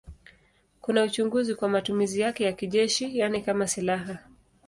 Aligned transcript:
Kuna 0.81 1.03
uchunguzi 1.03 1.55
kwa 1.55 1.69
matumizi 1.69 2.21
yake 2.21 2.43
ya 2.43 2.53
kijeshi, 2.53 3.17
yaani 3.17 3.41
kama 3.41 3.67
silaha. 3.67 4.19